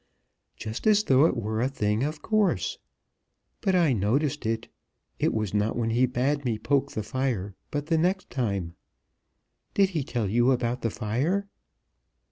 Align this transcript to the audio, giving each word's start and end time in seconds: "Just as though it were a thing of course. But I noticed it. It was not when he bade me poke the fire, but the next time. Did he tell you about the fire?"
"Just 0.57 0.87
as 0.87 1.03
though 1.03 1.27
it 1.27 1.37
were 1.37 1.61
a 1.61 1.67
thing 1.69 2.01
of 2.01 2.23
course. 2.23 2.79
But 3.61 3.75
I 3.75 3.93
noticed 3.93 4.47
it. 4.47 4.67
It 5.19 5.31
was 5.31 5.53
not 5.53 5.75
when 5.75 5.91
he 5.91 6.07
bade 6.07 6.43
me 6.43 6.57
poke 6.57 6.93
the 6.93 7.03
fire, 7.03 7.53
but 7.69 7.85
the 7.85 7.99
next 7.99 8.31
time. 8.31 8.73
Did 9.75 9.89
he 9.89 10.03
tell 10.03 10.27
you 10.27 10.49
about 10.49 10.81
the 10.81 10.89
fire?" 10.89 11.47